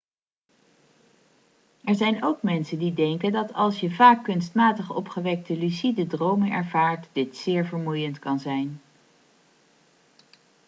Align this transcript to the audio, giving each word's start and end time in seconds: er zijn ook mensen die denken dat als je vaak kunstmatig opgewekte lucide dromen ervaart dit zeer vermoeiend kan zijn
er 1.83 1.95
zijn 1.95 2.23
ook 2.23 2.41
mensen 2.41 2.79
die 2.79 2.93
denken 2.93 3.31
dat 3.31 3.53
als 3.53 3.79
je 3.79 3.91
vaak 3.91 4.23
kunstmatig 4.23 4.95
opgewekte 4.95 5.57
lucide 5.57 6.07
dromen 6.07 6.51
ervaart 6.51 7.09
dit 7.11 7.37
zeer 7.37 7.65
vermoeiend 7.65 8.19
kan 8.19 8.39
zijn 8.39 8.81